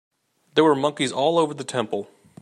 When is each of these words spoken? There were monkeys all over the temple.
There 0.55 0.63
were 0.63 0.73
monkeys 0.73 1.11
all 1.11 1.37
over 1.37 1.53
the 1.53 1.63
temple. 1.63 2.09